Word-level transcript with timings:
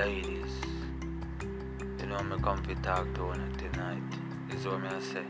ladies, 0.00 0.54
you 1.98 2.06
know 2.06 2.22
me 2.22 2.36
come 2.40 2.62
to 2.62 2.74
talk 2.76 3.04
to 3.14 3.20
you 3.20 3.48
tonight. 3.58 4.02
Is 4.50 4.64
what 4.64 4.82
I 4.82 4.98
say. 4.98 5.24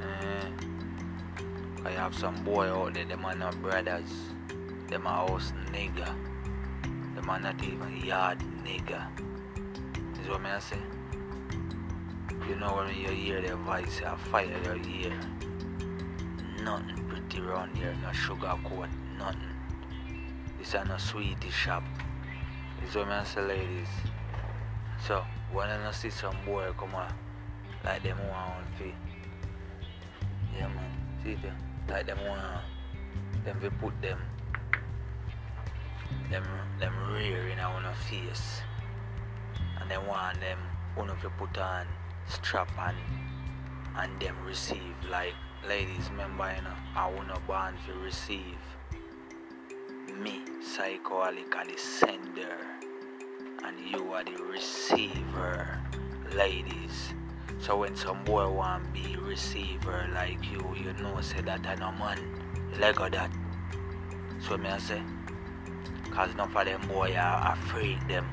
Eh, 0.00 0.46
I 1.84 1.90
have 1.90 2.14
some 2.14 2.36
boy 2.44 2.66
out 2.68 2.94
there, 2.94 3.04
them 3.04 3.24
are 3.24 3.34
not 3.34 3.60
brothers. 3.60 4.12
Them 4.86 5.08
are 5.08 5.26
house 5.26 5.52
nigga. 5.72 6.06
Them 7.16 7.28
are 7.28 7.40
not 7.40 7.64
even 7.64 7.96
yard 7.96 8.38
nigga. 8.64 9.00
Is 10.20 10.28
what 10.28 10.46
I 10.46 10.60
say. 10.60 10.78
You 12.48 12.54
know 12.54 12.76
when 12.76 12.96
you 12.96 13.08
hear 13.08 13.40
their 13.42 13.56
voice, 13.56 14.02
I 14.06 14.14
fire 14.14 14.56
your 14.62 14.76
ear. 14.76 15.18
Nothing 16.62 17.04
pretty 17.08 17.40
around 17.40 17.76
here, 17.76 17.96
no 18.02 18.12
sugar 18.12 18.54
coat, 18.64 18.88
nothing. 19.18 19.56
This 20.60 20.76
are 20.76 20.84
no 20.84 20.96
sweetie 20.96 21.50
shop. 21.50 21.82
Me 22.94 23.02
ladies. 23.42 23.88
So 25.04 25.24
when 25.52 25.68
I 25.68 25.90
see 25.90 26.10
some 26.10 26.36
boy 26.46 26.70
come 26.78 26.94
on, 26.94 27.12
like 27.84 28.04
them 28.04 28.16
want 28.28 28.64
fi, 28.78 28.94
yeah 30.56 30.68
man, 30.68 30.92
see 31.24 31.34
them, 31.34 31.56
like 31.88 32.06
them 32.06 32.18
want 32.24 32.62
them 33.44 33.58
we 33.60 33.68
put 33.70 34.00
them, 34.00 34.20
them 36.30 36.44
them 36.78 36.94
rear 37.12 37.48
in 37.48 37.58
our 37.58 37.92
face, 38.08 38.62
and 39.80 39.90
they 39.90 39.98
want 39.98 40.38
them 40.38 40.60
one 40.94 41.10
of 41.10 41.20
you 41.20 41.30
put 41.36 41.58
on 41.58 41.88
strap 42.28 42.70
and 42.78 42.96
and 43.96 44.20
them 44.20 44.36
receive. 44.46 44.94
Like 45.10 45.34
ladies 45.68 46.08
remember 46.10 46.48
you 46.56 46.62
know 46.62 46.76
I 46.94 47.10
wanna 47.10 47.40
born 47.44 47.74
to 47.88 47.94
receive 47.94 48.60
me 50.22 50.42
psychotic 50.62 51.50
the 51.50 51.76
sender 51.76 52.58
and 53.64 53.78
you 53.80 54.12
are 54.12 54.24
the 54.24 54.36
receiver 54.44 55.78
ladies 56.36 57.14
so 57.58 57.78
when 57.78 57.94
some 57.96 58.22
boy 58.24 58.48
want 58.48 58.92
be 58.92 59.16
receiver 59.16 60.06
like 60.14 60.50
you 60.50 60.74
you 60.76 60.92
know 60.94 61.20
say 61.20 61.40
that 61.40 61.66
I 61.66 61.74
no 61.76 61.92
man 61.92 62.18
leg 62.78 63.00
of 63.00 63.12
that 63.12 63.30
so 64.40 64.56
me 64.56 64.68
I 64.68 64.78
say 64.78 65.02
cause 66.10 66.32
enough 66.32 66.54
of 66.56 66.64
them 66.64 66.86
boy 66.86 67.14
are 67.16 67.52
afraid 67.52 68.06
them 68.08 68.26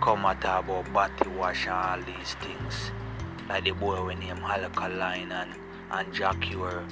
come 0.00 0.24
at 0.26 0.44
about 0.44 0.90
body 0.92 1.28
wash 1.28 1.66
and 1.66 1.74
all 1.74 2.00
these 2.00 2.34
things. 2.34 2.92
Like 3.48 3.64
the 3.64 3.72
boy 3.72 4.06
when 4.06 4.20
him 4.20 4.38
alkaline 4.38 5.32
and, 5.32 5.54
and 5.90 6.12
Jah 6.12 6.34
Cure. 6.40 6.86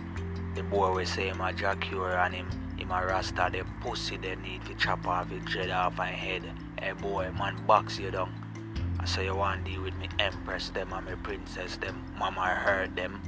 The 0.57 0.63
boy 0.63 0.91
we 0.93 1.05
say 1.05 1.29
him 1.29 1.43
a 1.43 1.53
Jah 1.53 1.77
Cure 1.79 2.17
and 2.17 2.35
him 2.35 2.49
him 2.79 2.91
a 2.91 3.05
rasta 3.05 3.51
the 3.53 3.63
pussy 3.83 4.17
they 4.17 4.37
need 4.37 4.65
to 4.65 4.75
chop 4.77 5.07
off 5.07 5.29
his 5.29 5.45
dread 5.45 5.69
off 5.69 6.01
and 6.01 6.09
head. 6.09 6.45
Hey 6.81 6.93
boy, 6.93 7.31
man 7.39 7.63
box 7.67 7.99
you 7.99 8.11
down. 8.11 8.33
So 9.05 9.21
you 9.21 9.35
want 9.35 9.65
deal 9.65 9.83
with 9.83 9.95
me 9.97 10.09
empress 10.19 10.71
them 10.71 10.95
and 10.95 11.07
me 11.07 11.13
princess 11.23 11.77
them. 11.77 12.03
Mama 12.19 12.41
heard 12.41 12.97
them. 12.97 13.21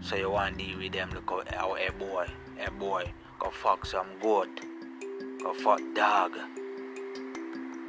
So 0.00 0.14
you 0.14 0.30
want 0.30 0.58
deal 0.58 0.78
with 0.78 0.92
them 0.92 1.10
look 1.10 1.32
out 1.32 1.48
oh, 1.60 1.74
hey 1.74 1.90
boy, 1.98 2.28
hey 2.56 2.70
boy, 2.78 3.12
go 3.40 3.50
fuck 3.50 3.84
some 3.84 4.06
goat. 4.22 4.60
Go 5.42 5.52
fuck 5.54 5.80
dog. 5.96 6.38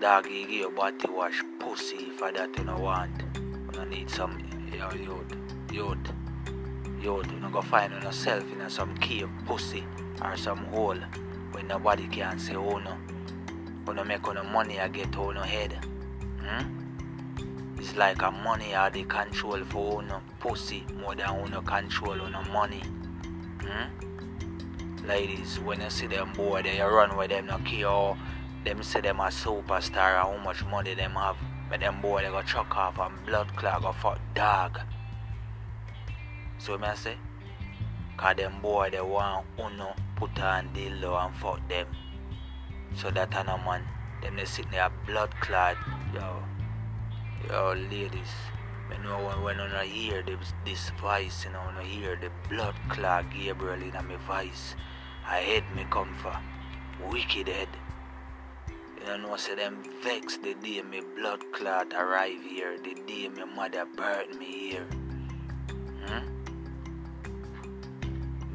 Dog, 0.01 0.25
you 0.25 0.47
give 0.47 0.49
your 0.49 0.71
body 0.71 1.07
wash 1.07 1.43
pussy 1.59 2.09
for 2.17 2.31
that 2.31 2.57
you 2.57 2.63
don't 2.63 2.81
want. 2.81 3.11
You 3.75 3.85
need 3.85 4.09
some 4.09 4.39
yo, 4.75 4.89
youth, 4.93 5.35
youth, 5.71 6.11
You 7.01 7.23
don't 7.23 7.51
go 7.51 7.61
find 7.61 7.91
yourself 8.03 8.43
in 8.51 8.69
some 8.69 8.95
cave 8.97 9.27
pussy 9.47 9.83
or 10.23 10.37
some 10.37 10.65
hole 10.65 10.97
where 11.51 11.63
nobody 11.63 12.07
can 12.07 12.37
say 12.37 12.55
oh 12.55 12.77
no. 12.77 12.95
You 13.87 13.95
don't 13.95 14.07
make 14.07 14.21
no 14.21 14.43
money 14.43 14.79
I 14.79 14.87
get 14.87 15.15
on 15.17 15.33
no 15.33 15.41
head. 15.41 15.83
Hmm? 16.39 17.79
It's 17.79 17.95
like 17.95 18.21
a 18.21 18.29
money 18.29 18.75
or 18.75 18.91
the 18.91 19.03
control 19.05 19.63
for 19.65 20.03
no 20.03 20.21
pussy 20.39 20.85
more 20.99 21.15
than 21.15 21.29
uno 21.29 21.61
control 21.61 22.21
on 22.21 22.33
no 22.33 22.41
money. 22.53 22.83
Hmm? 23.61 25.07
Ladies, 25.07 25.59
when 25.59 25.81
you 25.81 25.89
see 25.89 26.05
them 26.05 26.31
boy, 26.33 26.61
they 26.61 26.79
run 26.81 27.17
with 27.17 27.31
them 27.31 27.47
no 27.47 27.57
care 27.65 28.15
them 28.63 28.83
say 28.83 29.01
them 29.01 29.19
a 29.19 29.23
superstar 29.23 30.19
and 30.19 30.37
how 30.37 30.37
much 30.43 30.63
money 30.65 30.93
them 30.93 31.13
have. 31.13 31.37
But 31.67 31.79
them 31.79 31.99
boy 31.99 32.21
they 32.21 32.29
go 32.29 32.43
chuck 32.43 32.77
off 32.77 32.99
and 32.99 33.25
blood 33.25 33.47
clot 33.55 33.81
go 33.81 33.91
fuck 33.91 34.19
dog. 34.35 34.79
So 36.61 36.77
me 36.77 36.85
I 36.85 36.93
say, 36.93 37.15
cause 38.17 38.35
them 38.35 38.61
boy 38.61 38.91
they 38.91 39.01
want 39.01 39.47
uno 39.57 39.95
put 40.15 40.39
on 40.39 40.69
dildo 40.75 41.17
and 41.25 41.35
fuck 41.35 41.67
them. 41.67 41.87
So 42.95 43.09
that 43.09 43.33
a 43.33 43.43
no 43.43 43.57
man, 43.57 43.81
them 44.21 44.35
they 44.35 44.45
sit 44.45 44.69
there 44.69 44.91
blood 45.07 45.33
clot, 45.41 45.75
yo, 46.13 46.43
yo 47.49 47.73
ladies. 47.89 48.33
Me 48.91 48.97
know 49.03 49.17
when 49.25 49.41
when 49.41 49.59
I 49.59 49.85
hear 49.85 50.21
this, 50.21 50.53
this 50.63 50.91
voice, 51.01 51.45
you 51.45 51.51
know, 51.51 51.61
when 51.65 51.77
I 51.77 51.83
hear 51.83 52.15
the 52.15 52.29
blood 52.47 52.75
clot 52.89 53.25
Gabriel 53.33 53.81
in 53.81 53.93
my 53.93 54.17
voice, 54.27 54.75
I 55.25 55.37
head 55.37 55.63
me 55.75 55.87
come 55.89 56.13
for 56.21 56.37
wicked 57.09 57.47
head. 57.47 57.69
You 59.07 59.17
know, 59.17 59.35
say 59.35 59.55
them 59.55 59.81
vex 60.03 60.37
the 60.37 60.53
day 60.53 60.83
my 60.83 61.01
blood 61.17 61.41
clot 61.53 61.91
arrive 61.91 62.43
here, 62.43 62.77
the 62.77 62.93
day 63.07 63.29
my 63.29 63.45
mother 63.45 63.87
buried 63.97 64.37
me 64.37 64.69
here. 64.69 64.87
Hmm? 66.05 66.40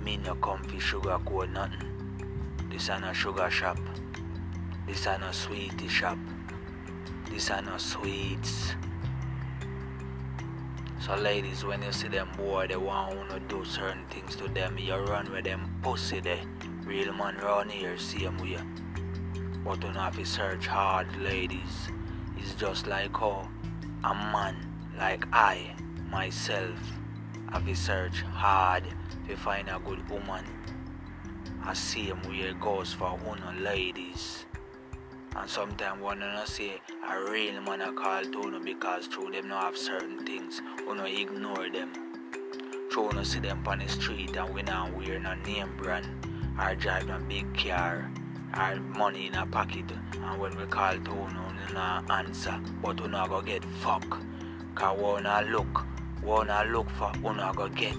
Me 0.06 0.16
no 0.18 0.36
comfy 0.36 0.78
sugar 0.78 1.18
coat 1.26 1.50
nothing. 1.50 1.82
This 2.70 2.88
ain't 2.90 3.04
a 3.04 3.12
sugar 3.12 3.50
shop. 3.50 3.76
This 4.86 5.04
ain't 5.04 5.24
a 5.24 5.32
sweetie 5.32 5.88
shop. 5.88 6.16
This 7.28 7.50
ain't 7.50 7.66
no 7.66 7.76
sweets. 7.76 8.76
So 11.00 11.16
ladies, 11.16 11.64
when 11.64 11.82
you 11.82 11.90
see 11.90 12.06
them 12.06 12.28
boy, 12.36 12.68
they 12.68 12.76
want 12.76 13.30
to 13.30 13.40
do 13.40 13.64
certain 13.64 14.06
things 14.06 14.36
to 14.36 14.46
them, 14.46 14.78
you 14.78 14.94
run 14.94 15.28
with 15.32 15.42
them 15.42 15.74
pussy 15.82 16.20
there. 16.20 16.38
Real 16.84 17.12
man 17.12 17.36
round 17.38 17.72
here, 17.72 17.98
same 17.98 18.38
way. 18.38 18.60
But 19.64 19.78
you 19.78 19.82
don't 19.82 19.96
have 19.96 20.16
to 20.18 20.24
search 20.24 20.68
hard, 20.68 21.08
ladies. 21.16 21.88
It's 22.38 22.54
just 22.54 22.86
like 22.86 23.16
how 23.16 23.48
a 24.04 24.14
man 24.14 24.54
like 24.96 25.26
I, 25.32 25.74
myself, 26.08 26.78
have 27.52 27.64
to 27.64 27.74
search 27.74 28.22
hard 28.22 28.84
to 29.28 29.36
find 29.36 29.68
a 29.68 29.78
good 29.84 30.08
woman. 30.10 30.44
I 31.62 31.74
same 31.74 32.22
way 32.22 32.40
it 32.40 32.60
goes 32.60 32.92
for 32.92 33.10
one 33.10 33.40
ladies. 33.62 34.44
And 35.34 35.50
sometimes 35.50 36.00
one 36.00 36.22
of 36.22 36.48
say 36.48 36.80
a 37.08 37.30
real 37.30 37.60
man 37.60 37.82
I 37.82 37.92
call 37.92 38.22
to 38.22 38.50
you 38.50 38.60
because 38.64 39.06
through 39.06 39.32
them 39.32 39.48
not 39.48 39.64
have 39.64 39.76
certain 39.76 40.24
things. 40.24 40.60
You 40.78 40.94
know 40.94 41.04
ignore 41.04 41.68
them. 41.70 41.92
Through 42.90 43.12
you 43.14 43.24
see 43.24 43.40
them 43.40 43.62
on 43.66 43.80
the 43.80 43.88
street 43.88 44.36
and 44.36 44.54
we 44.54 44.62
not 44.62 44.94
wear 44.94 45.18
no 45.18 45.34
name 45.34 45.76
brand 45.76 46.06
or 46.58 46.74
drive 46.74 47.08
a 47.10 47.18
big 47.18 47.46
car 47.56 48.10
or 48.56 48.76
money 48.76 49.26
in 49.26 49.34
a 49.34 49.46
pocket 49.46 49.84
and 50.14 50.40
when 50.40 50.56
we 50.56 50.64
call 50.66 50.92
to 50.92 51.10
you, 51.10 51.28
you 51.68 51.74
not 51.74 52.10
answer. 52.10 52.58
But 52.82 52.98
you 53.00 53.08
not 53.08 53.28
go 53.28 53.42
get 53.42 53.64
fuck. 53.64 54.22
Cause 54.74 54.96
we 54.96 55.52
look. 55.52 55.86
We 56.26 56.32
not 56.44 56.66
look 56.70 56.90
for 56.90 57.12
you 57.22 57.32
not 57.34 57.54
go 57.54 57.68
get. 57.68 57.94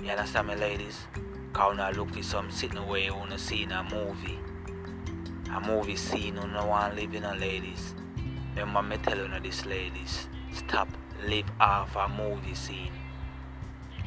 You 0.00 0.10
understand 0.10 0.46
me 0.46 0.54
ladies? 0.54 1.00
Cause 1.52 1.76
not 1.76 1.96
look 1.96 2.14
for 2.14 2.22
some 2.22 2.48
sitting 2.52 2.86
where 2.86 3.00
you 3.00 3.12
wanna 3.12 3.36
see 3.36 3.64
in 3.64 3.72
a 3.72 3.82
movie. 3.82 4.38
A 5.52 5.60
movie 5.60 5.96
scene 5.96 6.36
you 6.36 6.46
no 6.46 6.66
one 6.66 6.94
living 6.94 7.16
in 7.16 7.24
a 7.24 7.34
ladies. 7.34 7.92
Remember 8.54 8.82
me 8.84 8.98
tell 8.98 9.18
you 9.18 9.40
this 9.40 9.66
ladies. 9.66 10.28
Stop 10.52 10.88
live 11.26 11.50
off 11.58 11.96
a 11.96 12.08
movie 12.08 12.54
scene. 12.54 12.92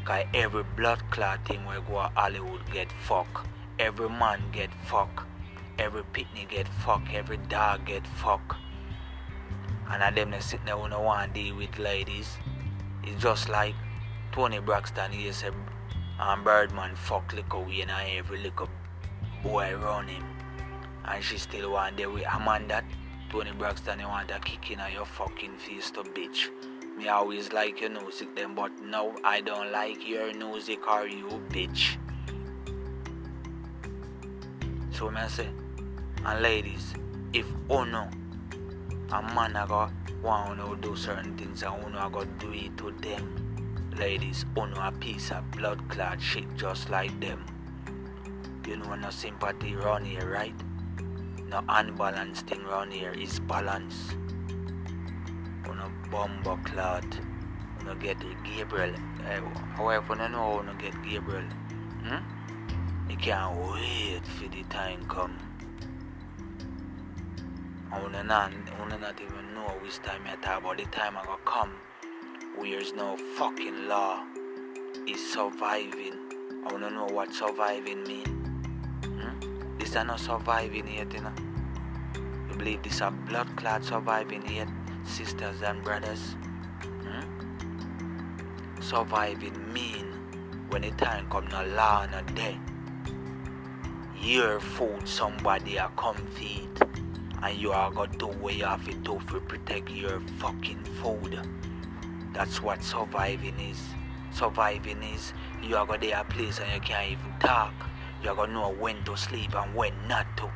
Cause 0.06 0.24
every 0.34 0.64
blood 0.78 1.04
clot 1.10 1.46
thing 1.46 1.66
we 1.66 1.76
go 1.86 2.02
to 2.02 2.12
Hollywood 2.16 2.62
get 2.72 2.94
fuck. 2.94 3.46
Every 3.78 4.08
man 4.08 4.42
get 4.54 4.70
fuck. 4.86 5.28
Every 5.78 6.04
picnic 6.14 6.52
get 6.52 6.70
fuck. 6.70 7.02
Every 7.14 7.40
dog 7.50 7.88
get 7.88 8.08
fuck. 8.08 8.56
And 9.92 10.04
of 10.04 10.16
them 10.16 10.32
that 10.32 10.42
sit 10.42 10.66
there 10.66 10.78
who 10.78 10.88
no 10.88 11.02
want 11.02 11.34
deal 11.34 11.58
with 11.58 11.78
ladies. 11.78 12.38
It's 13.04 13.22
just 13.22 13.50
like 13.50 13.76
Toni 14.32 14.60
Braxton 14.60 15.12
he 15.12 15.30
said 15.34 15.54
and 16.18 16.44
Birdman 16.46 16.96
fuck 16.96 17.34
little 17.34 17.66
way 17.66 17.82
and 17.82 17.92
every 17.92 18.38
little 18.38 18.70
boy 19.44 19.76
around 19.76 20.08
him. 20.08 20.24
And 21.04 21.22
she 21.22 21.38
still 21.38 21.74
want 21.74 21.98
there 21.98 22.10
with 22.10 22.24
a 22.24 22.40
man 22.40 22.70
that 22.70 22.86
Toni 23.30 23.52
Braxton 23.52 24.00
you 24.00 24.08
want 24.08 24.30
to 24.30 24.40
kick 24.40 24.72
in 24.72 24.80
your 24.94 25.06
fucking 25.06 25.58
face 25.58 25.92
to 25.92 26.04
bitch. 26.04 26.48
Me 26.98 27.10
always 27.10 27.52
like 27.52 27.82
your 27.82 27.90
music 27.90 28.34
then 28.34 28.56
but 28.56 28.72
now 28.82 29.14
I 29.26 29.42
don't 29.42 29.74
like 29.74 30.08
your 30.08 30.34
music 30.34 30.90
or 30.90 31.06
you 31.06 31.42
bitch. 31.50 31.98
So 34.94 35.12
me 35.12 35.20
say, 35.28 35.50
and 36.24 36.42
ladies, 36.42 36.94
if 37.34 37.46
uno 37.70 38.08
a 39.14 39.22
man 39.36 39.56
a 39.58 39.68
go 39.68 39.90
want 40.24 40.52
uno 40.52 40.76
do 40.76 40.96
certain 40.96 41.38
things 41.38 41.64
and 41.64 41.84
uno 41.86 42.08
a 42.08 42.10
go 42.10 42.24
do 42.40 42.54
it 42.54 42.78
to 42.78 42.92
them, 43.02 43.26
ladies, 43.98 44.46
uno 44.56 44.80
a 44.80 44.92
piece 44.92 45.32
of 45.32 45.50
blood 45.52 45.80
clot 45.90 46.22
shit 46.22 46.46
just 46.56 46.90
like 46.90 47.18
them. 47.20 47.46
You 48.66 48.78
know 48.78 48.96
no 48.96 49.10
sympathy 49.10 49.76
around 49.76 50.06
here, 50.06 50.30
right? 50.30 50.56
No 51.50 51.62
unbalanced 51.68 52.48
thing 52.48 52.62
around 52.62 52.94
here 52.94 53.12
is 53.12 53.40
balance. 53.42 54.12
On 55.68 55.78
a 55.78 55.90
bumbo 56.10 56.58
clot. 56.64 57.04
On 57.80 58.00
get 58.00 58.18
Gabriel. 58.44 58.96
Uh, 59.26 59.42
however, 59.76 60.14
I 60.14 60.30
know 60.30 60.62
to 60.62 60.74
get 60.78 60.94
Gabriel. 61.04 61.44
Hmm? 62.06 63.10
You 63.10 63.18
can't 63.18 63.58
wait 63.58 64.26
for 64.26 64.48
the 64.48 64.64
time 64.70 65.04
come. 65.10 65.51
I 67.94 68.02
wanna 68.02 68.24
not, 68.24 68.54
wanna 68.80 68.98
not 68.98 69.20
even 69.20 69.54
know 69.54 69.68
which 69.82 70.00
time 70.02 70.22
I 70.26 70.38
talk 70.38 70.62
about 70.62 70.78
the 70.78 70.86
time 70.86 71.18
I 71.18 71.26
gonna 71.26 71.38
come. 71.44 71.74
Where 72.56 72.72
there's 72.72 72.94
no 72.94 73.18
fucking 73.36 73.90
law. 73.90 74.24
Is 75.06 75.34
surviving. 75.34 76.16
I 76.66 76.72
wanna 76.72 76.90
know 76.90 77.08
what 77.08 77.34
surviving 77.34 78.04
mean. 78.04 78.26
Hmm? 79.04 79.78
This 79.78 79.98
are 79.98 80.06
not 80.06 80.22
surviving 80.22 80.88
yet, 80.88 81.14
you 81.14 81.20
know. 81.20 81.34
You 82.50 82.56
believe 82.56 82.82
this 82.82 83.02
are 83.02 83.12
blood 83.12 83.58
clot 83.58 83.84
surviving 83.84 84.50
yet, 84.50 84.70
sisters 85.04 85.62
and 85.62 85.84
brothers? 85.84 86.38
Hmm? 87.04 88.82
Surviving 88.82 89.74
mean 89.74 90.08
when 90.70 90.84
the 90.84 90.92
time 90.92 91.30
come 91.30 91.50
no 91.50 91.66
law 91.66 92.08
no 92.10 92.22
day. 92.36 92.58
Your 94.22 94.62
food 94.62 95.06
somebody 95.06 95.76
a 95.76 95.92
come 95.98 96.16
feed 96.36 96.70
and 97.44 97.58
you 97.58 97.72
are 97.72 97.92
gonna 97.92 98.16
do 98.18 98.28
you 98.56 98.66
have 98.66 98.86
to 98.86 99.40
protect 99.42 99.90
your 99.90 100.20
fucking 100.38 100.84
food. 101.02 101.40
That's 102.34 102.62
what 102.62 102.84
surviving 102.84 103.60
is. 103.60 103.82
Surviving 104.32 105.02
is 105.04 105.34
you 105.62 105.76
are 105.76 105.86
gonna 105.86 106.12
a 106.12 106.24
place 106.24 106.60
and 106.60 106.72
you 106.74 106.82
can't 106.82 107.12
even 107.12 107.34
talk. 107.40 107.74
You 108.24 108.30
are 108.30 108.36
gonna 108.36 108.54
know 108.54 108.70
when 108.70 109.04
to 109.06 109.18
sleep 109.18 109.56
and 109.56 109.74
when 109.74 109.94
not 110.08 110.26
to. 110.38 110.50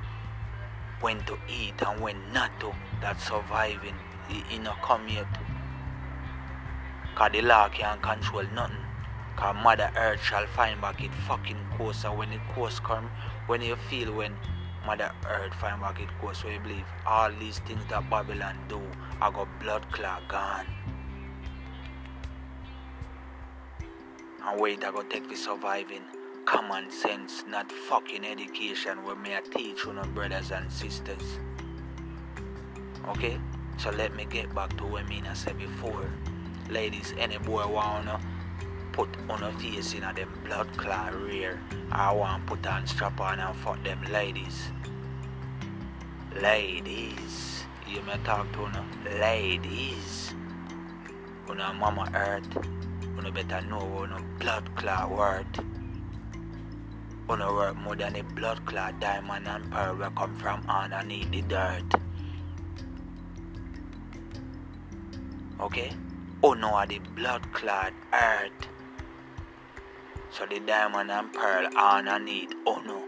When 1.01 1.23
to 1.25 1.37
eat 1.49 1.81
and 1.85 1.99
when 1.99 2.17
not 2.31 2.57
to. 2.59 2.71
That's 3.01 3.27
surviving. 3.27 3.95
You 4.49 4.59
know 4.59 4.75
come 4.83 5.07
yet. 5.07 5.27
Cause 7.15 7.31
the 7.31 7.41
law 7.41 7.69
can't 7.69 8.01
control 8.01 8.43
nothing. 8.53 8.77
Cause 9.35 9.55
Mother 9.63 9.91
Earth 9.97 10.21
shall 10.21 10.45
find 10.47 10.79
back 10.79 11.03
it 11.03 11.13
fucking 11.27 11.57
and 11.79 12.17
when 12.17 12.29
the 12.29 12.39
course 12.53 12.79
come, 12.79 13.09
when 13.47 13.61
you 13.61 13.75
feel 13.75 14.13
when 14.13 14.33
Mother 14.85 15.11
Earth 15.27 15.53
find 15.55 15.81
back 15.81 15.99
it 15.99 16.09
course, 16.19 16.41
so 16.41 16.47
you 16.47 16.59
believe 16.59 16.85
all 17.05 17.31
these 17.39 17.59
things 17.59 17.83
that 17.89 18.07
Babylon 18.09 18.55
do 18.69 18.81
I 19.19 19.31
got 19.31 19.47
blood 19.59 19.91
clot 19.91 20.27
gone. 20.27 20.65
And 24.45 24.61
wait 24.61 24.83
I 24.83 24.91
got 24.91 25.09
to 25.09 25.19
take 25.19 25.27
for 25.27 25.35
surviving 25.35 26.03
common 26.45 26.91
sense, 26.91 27.43
not 27.47 27.71
fucking 27.71 28.23
education 28.23 29.03
where 29.03 29.15
me 29.15 29.35
I 29.35 29.41
teach 29.41 29.85
you 29.85 29.93
know 29.93 30.03
brothers 30.03 30.51
and 30.51 30.71
sisters. 30.71 31.39
Okay? 33.07 33.39
So 33.77 33.89
let 33.89 34.15
me 34.15 34.25
get 34.25 34.53
back 34.53 34.77
to 34.77 34.85
what 34.85 35.03
I 35.03 35.07
mean 35.07 35.25
I 35.25 35.33
said 35.33 35.57
before. 35.57 36.09
Ladies, 36.69 37.13
any 37.17 37.39
boy 37.39 37.67
wanna 37.67 38.19
put 38.95 39.09
on 39.29 39.43
a 39.43 39.51
face 39.59 39.93
in 39.93 40.03
a 40.03 40.13
them 40.13 40.29
blood 40.45 40.69
clot 40.77 41.13
rear. 41.13 41.59
I 41.91 42.13
want 42.13 42.45
put 42.45 42.65
on 42.65 42.87
strap 42.87 43.19
on 43.19 43.41
and 43.41 43.55
fuck 43.57 43.83
them 43.83 44.01
ladies. 44.09 44.69
Ladies. 46.41 47.65
You 47.85 48.01
may 48.03 48.17
talk 48.23 48.49
to 48.53 48.69
no 48.71 48.83
ladies. 49.19 50.33
Una 51.49 51.73
mama 51.73 52.09
earth. 52.13 52.55
Una 53.17 53.31
better 53.31 53.61
know 53.67 53.83
una 54.03 54.21
blood 54.39 54.73
clot 54.77 55.11
word. 55.11 55.59
Una 57.29 57.51
work 57.53 57.75
more 57.75 57.97
than 57.97 58.15
a 58.15 58.23
blood 58.23 58.65
clot 58.65 58.97
diamond 59.01 59.45
and 59.45 59.69
pearl 59.71 59.95
will 59.95 60.09
come 60.11 60.35
from 60.37 60.63
underneath 60.69 61.29
the 61.31 61.41
dirt. 61.41 61.99
Okay? 65.59 65.91
Una 66.45 66.67
are 66.67 66.87
the 66.87 66.99
blood 67.13 67.51
clot 67.51 67.91
earth. 68.13 68.69
So 70.37 70.45
the 70.45 70.59
diamond 70.59 71.11
and 71.11 71.31
pearl 71.31 71.65
all 71.77 72.09
I 72.09 72.17
need. 72.17 72.55
Oh 72.67 72.81
no. 72.85 73.01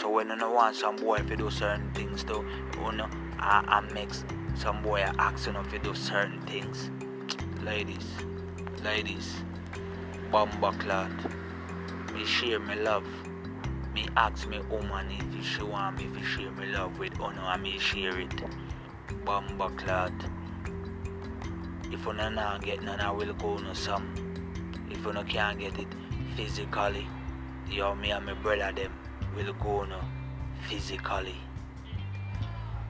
So 0.00 0.10
when 0.10 0.30
you 0.30 0.50
want 0.50 0.74
some 0.74 0.96
boy 0.96 1.18
to 1.18 1.36
do 1.36 1.48
certain 1.48 1.92
things 1.92 2.24
to 2.24 2.44
Uno, 2.84 3.08
I, 3.38 3.62
I 3.68 3.92
mix 3.92 4.24
some 4.56 4.82
boy 4.82 5.02
asking 5.16 5.54
if 5.54 5.70
to 5.70 5.78
do 5.78 5.94
certain 5.94 6.40
things. 6.40 6.90
Ladies, 7.62 8.04
ladies, 8.82 9.44
bomba 10.32 10.72
clot. 10.72 11.12
Me 12.12 12.24
share 12.24 12.58
me 12.58 12.74
love. 12.74 13.06
Me 13.94 14.08
ask 14.16 14.48
me 14.48 14.58
woman 14.68 15.06
if 15.38 15.46
she 15.46 15.62
want 15.62 15.98
me 15.98 16.18
to 16.18 16.26
share 16.26 16.50
me 16.50 16.66
love 16.66 16.98
with 16.98 17.14
Uno 17.20 17.46
and 17.46 17.62
me 17.62 17.78
share 17.78 18.18
it. 18.18 18.42
Bomba 19.24 19.70
clot. 19.76 20.12
If 21.92 22.04
you 22.04 22.12
not 22.12 22.64
get 22.64 22.82
none, 22.82 22.98
I 22.98 23.12
will 23.12 23.32
go 23.34 23.56
no 23.58 23.72
some 23.72 24.33
if 25.10 25.16
you 25.16 25.24
can't 25.24 25.58
get 25.58 25.78
it 25.78 25.88
physically, 26.36 27.06
yo, 27.70 27.94
me 27.94 28.10
and 28.10 28.24
my 28.24 28.32
brother 28.34 28.72
them 28.72 28.92
will 29.36 29.52
go 29.54 29.84
no 29.84 30.00
physically. 30.68 31.34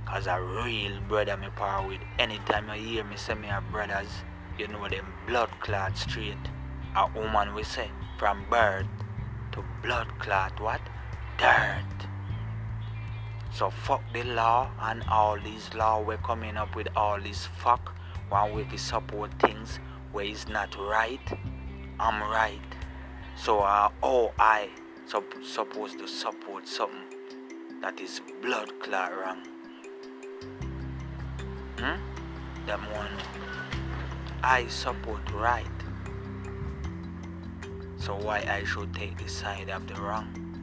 Cause 0.06 0.26
a 0.26 0.40
real 0.40 1.00
brother 1.08 1.36
me 1.36 1.48
power 1.56 1.86
with. 1.86 2.00
Anytime 2.18 2.68
you 2.68 2.74
hear 2.74 3.04
me 3.04 3.16
say 3.16 3.34
me 3.34 3.48
a 3.48 3.62
brothers, 3.72 4.22
you 4.58 4.68
know 4.68 4.88
them 4.88 5.12
blood 5.26 5.50
clot 5.60 5.96
straight. 5.96 6.36
A 6.94 7.08
woman 7.14 7.54
we 7.54 7.64
say 7.64 7.90
from 8.18 8.44
birth 8.48 8.86
to 9.52 9.64
blood 9.82 10.08
clot 10.20 10.60
what? 10.60 10.80
Dirt. 11.38 12.06
So 13.50 13.70
fuck 13.70 14.02
the 14.12 14.24
law 14.24 14.70
and 14.80 15.02
all 15.08 15.38
these 15.38 15.74
law 15.74 16.00
we're 16.00 16.18
coming 16.18 16.56
up 16.56 16.76
with 16.76 16.88
all 16.96 17.20
this 17.20 17.46
fuck 17.46 17.92
way 18.30 18.64
to 18.64 18.78
support 18.78 19.30
things 19.38 19.78
where 20.12 20.24
it's 20.24 20.48
not 20.48 20.76
right 20.76 21.20
I'm 22.00 22.22
right. 22.22 22.60
So 23.36 23.60
uh, 23.60 23.90
oh 24.02 24.32
I 24.38 24.68
sup- 25.06 25.42
supposed 25.42 25.98
to 25.98 26.08
support 26.08 26.66
something 26.66 26.98
that 27.80 28.00
is 28.00 28.20
blood 28.42 28.72
clot 28.80 29.12
wrong. 29.16 29.42
Hmm? 31.78 32.00
That 32.66 32.80
one 32.92 33.10
I 34.42 34.66
support 34.66 35.30
right. 35.32 35.66
So 37.96 38.16
why 38.16 38.44
I 38.48 38.64
should 38.64 38.94
take 38.94 39.16
the 39.18 39.28
side 39.28 39.70
of 39.70 39.86
the 39.86 40.00
wrong? 40.00 40.53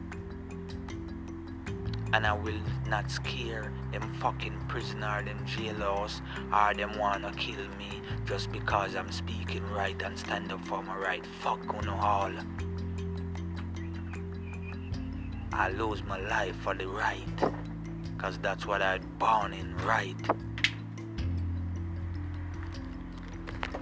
And 2.12 2.26
I 2.26 2.32
will 2.34 2.60
not 2.86 3.10
scare 3.10 3.72
them 3.90 4.12
fucking 4.20 4.58
prisoner, 4.68 5.22
them 5.24 5.44
jailers, 5.46 6.20
or 6.52 6.74
them 6.74 6.98
wanna 6.98 7.32
kill 7.32 7.68
me 7.78 8.02
just 8.24 8.52
because 8.52 8.94
I'm 8.94 9.10
speaking 9.10 9.64
right 9.70 10.00
and 10.02 10.18
stand 10.18 10.52
up 10.52 10.64
for 10.66 10.82
my 10.82 10.96
right. 10.96 11.26
Fuck 11.40 11.74
on 11.74 11.88
all. 11.88 12.32
I 15.54 15.68
lose 15.70 16.02
my 16.04 16.18
life 16.20 16.56
for 16.56 16.74
the 16.74 16.88
right. 16.88 17.52
Cause 18.18 18.38
that's 18.38 18.66
what 18.66 18.82
I 18.82 18.98
born 19.18 19.52
in 19.52 19.76
right. 19.78 20.16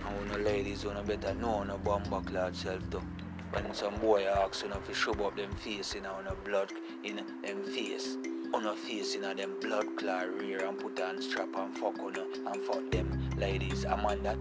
I 0.05 0.15
want 0.15 0.45
ladies 0.45 0.85
wanna 0.85 1.03
better 1.03 1.35
know 1.35 1.63
no 1.63 1.79
bomba 1.79 2.23
clot 2.23 2.57
self 2.57 2.83
though. 2.91 3.03
When 3.53 3.75
some 3.75 3.97
boy 3.97 4.27
asks 4.27 4.63
you 4.63 4.69
know, 4.69 4.77
to 4.87 4.95
shove 4.95 5.21
up 5.21 5.37
them 5.37 5.51
face 5.57 5.95
you 5.95 6.03
know, 6.03 6.15
blood 6.45 6.73
in 7.03 7.17
them 7.17 7.65
face. 7.65 8.17
On 8.55 8.65
a 8.65 8.77
face 8.77 9.17
in 9.17 9.23
you 9.23 9.29
know, 9.29 9.35
them 9.35 9.55
blood 9.61 9.97
clot 9.97 10.33
rear 10.39 10.65
and 10.65 10.79
put 10.79 11.01
on 11.01 11.21
strap 11.21 11.49
and 11.57 11.77
fuck 11.77 11.99
on 11.99 12.15
you 12.15 12.21
know, 12.45 12.53
and 12.53 12.63
fuck 12.63 12.91
them 12.93 13.29
ladies. 13.37 13.85
I'm 13.85 14.07
on 14.07 14.23
that. 14.23 14.39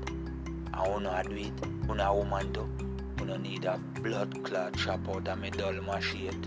I 0.73 0.87
wanna 0.87 1.23
do 1.27 1.35
it. 1.35 1.53
Una 1.89 2.03
a 2.03 2.15
woman 2.15 2.53
too. 2.53 2.69
Una 3.19 3.37
need 3.39 3.65
a 3.65 3.79
blood 4.01 4.43
clot 4.43 4.77
chop 4.77 5.09
out 5.09 5.27
of 5.27 5.39
me 5.39 5.49
dull 5.49 5.73
machete. 5.73 6.37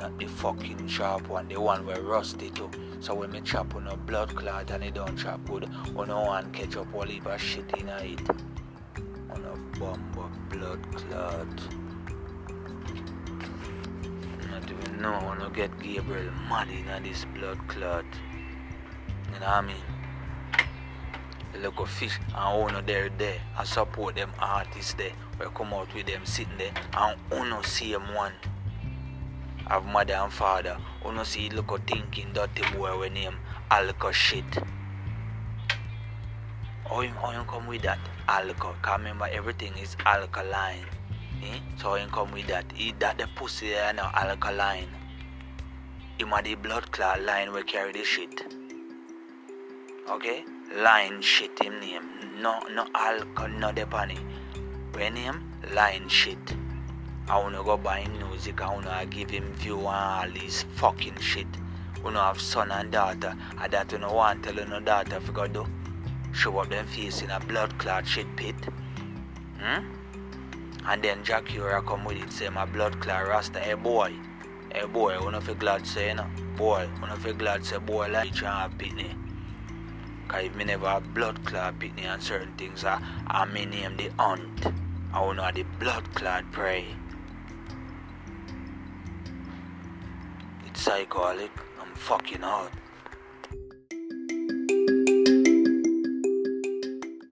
Not 0.00 0.18
the 0.18 0.26
fucking 0.26 0.88
sharp 0.88 1.28
one, 1.28 1.46
the 1.46 1.60
one 1.60 1.86
where 1.86 2.02
rusty 2.02 2.50
too. 2.50 2.70
So 2.98 3.14
when 3.14 3.30
me 3.30 3.40
chop 3.40 3.76
on 3.76 3.86
a 3.86 3.96
blood 3.96 4.34
clot 4.34 4.70
and 4.72 4.82
it 4.82 4.94
don't 4.94 5.16
chop 5.16 5.44
good, 5.46 5.70
una 5.96 6.20
one 6.20 6.50
catch 6.50 6.76
up 6.76 6.92
all 6.92 7.02
heap 7.02 7.26
of 7.26 7.40
shit 7.40 7.72
in 7.78 7.88
it. 7.88 8.20
Bomb 9.82 10.14
of 10.16 10.48
blood 10.48 10.80
clot. 10.94 11.54
Not 14.48 14.70
even 14.70 15.02
know 15.02 15.18
wanna 15.24 15.50
get 15.50 15.76
Gabriel 15.80 16.30
mad 16.48 16.68
in 16.68 17.02
this 17.02 17.24
blood 17.34 17.58
clot. 17.66 18.04
You 19.34 19.40
know 19.40 19.46
what 19.46 19.48
I 19.48 19.60
mean? 19.60 19.86
The 21.52 21.58
local 21.58 21.86
fish 21.86 22.16
and 22.28 22.36
owner 22.36 22.80
there 22.80 23.08
there 23.08 23.40
and 23.58 23.66
support 23.66 24.14
them 24.14 24.30
artists 24.38 24.94
there. 24.94 25.10
We 25.40 25.46
come 25.52 25.74
out 25.74 25.92
with 25.92 26.06
them 26.06 26.26
sitting 26.26 26.58
there 26.58 26.70
and 26.94 27.18
uno 27.32 27.62
see 27.62 27.90
them 27.90 28.14
one 28.14 28.34
have 29.66 29.84
mother 29.84 30.14
and 30.14 30.32
father. 30.32 30.76
Uno 31.04 31.24
see 31.24 31.50
look 31.50 31.76
thinking 31.88 32.32
dirty 32.32 32.62
boy 32.62 33.00
when 33.00 33.14
name 33.14 33.34
Alco 33.68 34.12
shit. 34.12 34.44
How 36.92 37.00
you, 37.00 37.08
how 37.08 37.30
you 37.30 37.42
come 37.44 37.66
with 37.68 37.80
that? 37.82 37.98
Alco. 38.28 38.74
Cause 38.82 38.98
remember 38.98 39.26
everything 39.32 39.72
is 39.78 39.96
alkaline. 40.04 40.84
Eh? 41.42 41.58
So 41.78 41.88
how 41.88 41.94
you 41.94 42.06
come 42.08 42.32
with 42.32 42.48
that? 42.48 42.66
Eat 42.76 43.00
that 43.00 43.16
the 43.16 43.26
pussy 43.34 43.70
there 43.70 43.94
now 43.94 44.10
alkaline. 44.12 44.90
him 46.18 46.34
a 46.34 46.42
the 46.42 46.54
blood 46.54 46.92
clot 46.92 47.22
line 47.22 47.50
we 47.50 47.62
carry 47.62 47.92
the 47.92 48.04
shit. 48.04 48.44
Okay? 50.10 50.44
Line 50.76 51.22
shit 51.22 51.58
him 51.62 51.80
name. 51.80 52.04
No 52.42 52.60
no 52.70 52.86
alcohol 52.94 53.48
no 53.48 53.72
depani. 53.72 54.18
When 54.92 55.16
him 55.16 55.50
line 55.74 56.10
shit. 56.10 56.54
I 57.26 57.38
wanna 57.38 57.62
go 57.62 57.78
buy 57.78 58.00
him 58.00 58.18
music, 58.18 58.60
I 58.60 58.68
wanna 58.68 59.06
give 59.06 59.30
him 59.30 59.50
view 59.54 59.78
and 59.78 59.86
all 59.86 60.28
this 60.28 60.66
fucking 60.74 61.20
shit. 61.20 61.46
We 62.04 62.12
no 62.12 62.20
have 62.20 62.38
son 62.38 62.70
and 62.70 62.92
daughter, 62.92 63.34
and 63.58 63.72
that 63.72 63.90
we 63.90 63.98
no 63.98 64.12
want 64.12 64.44
tell 64.44 64.66
no 64.66 64.80
daughter 64.80 65.16
if 65.16 65.32
go 65.32 65.46
do. 65.46 65.66
Show 66.32 66.58
up 66.58 66.70
them 66.70 66.86
face 66.86 67.22
in 67.22 67.30
a 67.30 67.38
blood 67.40 67.78
clot 67.78 68.06
shit 68.06 68.26
pit. 68.36 68.56
Hmm? 69.60 69.84
And 70.86 71.02
then 71.02 71.22
Jack 71.22 71.54
Ura 71.54 71.82
come 71.82 72.04
with 72.04 72.16
it, 72.16 72.32
say 72.32 72.48
my 72.48 72.64
blood 72.64 73.00
clot 73.00 73.28
rasta, 73.28 73.60
hey 73.60 73.74
boy. 73.74 74.16
Hey 74.74 74.86
boy, 74.86 75.20
one 75.20 75.34
of 75.34 75.44
feel 75.44 75.54
glad 75.54 75.86
say 75.86 76.08
you 76.08 76.14
know? 76.14 76.26
Boy, 76.56 76.88
one 76.98 77.10
of 77.10 77.22
feel 77.22 77.34
glad 77.34 77.64
say 77.64 77.78
boy 77.78 78.08
like 78.08 78.40
you 78.40 78.46
have 78.46 78.72
pitney. 78.78 79.14
Cause 80.26 80.44
if 80.44 80.54
me 80.56 80.64
never 80.64 80.88
have 80.88 81.12
blood 81.14 81.44
clot 81.44 81.78
pitney 81.78 82.04
and 82.04 82.22
certain 82.22 82.52
things, 82.54 82.84
I, 82.84 83.00
I 83.26 83.44
may 83.44 83.66
name 83.66 83.96
the 83.96 84.10
aunt. 84.18 84.66
I 85.12 85.20
wanna 85.20 85.52
the 85.54 85.64
blood 85.78 86.12
clot 86.14 86.50
pray. 86.50 86.86
It's 90.66 90.80
psychotic. 90.80 91.50
I'm 91.78 91.94
fucking 91.94 92.40
hot. 92.40 92.72